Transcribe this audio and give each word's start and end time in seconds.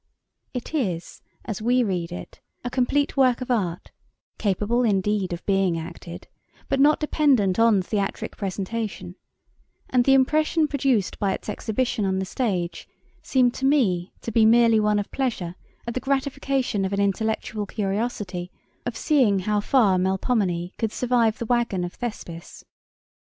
It 0.55 0.73
is, 0.73 1.21
as 1.45 1.61
we 1.61 1.83
read 1.83 2.11
it, 2.11 2.41
a 2.63 2.71
complete 2.71 3.15
work 3.15 3.39
of 3.39 3.51
art 3.51 3.91
capable, 4.39 4.81
indeed, 4.81 5.31
of 5.31 5.45
being 5.45 5.77
acted, 5.77 6.27
but 6.69 6.79
not 6.79 6.99
dependent 6.99 7.59
on 7.59 7.83
theatric 7.83 8.35
presentation; 8.35 9.13
and 9.91 10.03
the 10.03 10.15
impression 10.15 10.67
produced 10.67 11.19
by 11.19 11.33
its 11.33 11.49
exhibition 11.49 12.03
on 12.05 12.17
the 12.17 12.25
stage 12.25 12.87
seemed 13.21 13.53
to 13.53 13.65
me 13.67 14.11
to 14.21 14.31
be 14.31 14.43
merely 14.43 14.79
one 14.79 14.97
of 14.97 15.11
pleasure 15.11 15.53
at 15.85 15.93
the 15.93 15.99
gratification 15.99 16.83
of 16.83 16.93
an 16.93 16.99
intellectual 16.99 17.67
curiosity 17.67 18.51
of 18.87 18.97
seeing 18.97 19.37
how 19.37 19.59
far 19.59 19.99
Melpomene 19.99 20.71
could 20.79 20.91
survive 20.91 21.37
the 21.37 21.45
wagon 21.45 21.83
of 21.83 21.93
Thespis. 21.93 22.63